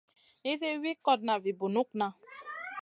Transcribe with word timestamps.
Nizi 0.41 0.69
wi 0.81 0.91
kotna 1.05 1.33
vi 1.43 1.51
bunukŋa. 1.59 2.07